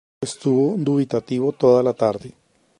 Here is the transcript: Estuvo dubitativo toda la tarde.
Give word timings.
Estuvo 0.27 0.63
dubitativo 0.79 1.51
toda 1.51 1.83
la 1.83 1.93
tarde. 1.93 2.33